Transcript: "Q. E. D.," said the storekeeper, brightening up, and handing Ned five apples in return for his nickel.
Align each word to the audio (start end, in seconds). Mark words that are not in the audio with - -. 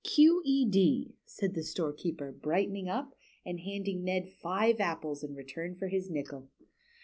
"Q. 0.03 0.41
E. 0.43 0.65
D.," 0.67 1.13
said 1.27 1.53
the 1.53 1.61
storekeeper, 1.61 2.31
brightening 2.31 2.89
up, 2.89 3.13
and 3.45 3.59
handing 3.59 4.03
Ned 4.03 4.27
five 4.41 4.79
apples 4.79 5.23
in 5.23 5.35
return 5.35 5.75
for 5.75 5.89
his 5.89 6.09
nickel. 6.09 6.49